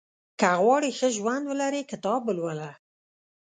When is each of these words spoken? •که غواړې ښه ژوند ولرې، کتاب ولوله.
•که 0.39 0.49
غواړې 0.61 0.89
ښه 0.97 1.07
ژوند 1.17 1.43
ولرې، 1.47 1.81
کتاب 1.91 2.21
ولوله. 2.25 2.69